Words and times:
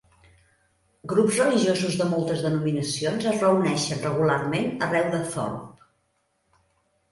Grups 1.11 1.37
religiosos 1.41 1.97
de 1.99 2.07
moltes 2.13 2.41
denominacions 2.47 3.29
es 3.33 3.45
reuneixen 3.47 4.03
regularment 4.09 4.75
arreu 4.89 5.15
de 5.15 5.23
Thorpe. 5.37 5.89